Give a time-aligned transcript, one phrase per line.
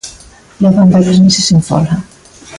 [0.61, 1.97] Levan varios meses en folga.